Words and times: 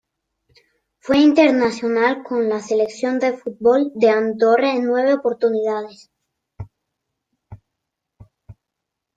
Fue 0.97 1.19
internacional 1.19 2.23
con 2.23 2.49
la 2.49 2.59
Selección 2.59 3.19
de 3.19 3.37
fútbol 3.37 3.91
de 3.93 4.09
Andorra 4.09 4.73
en 4.73 4.85
nueve 4.87 5.13
oportunidades. 5.13 6.09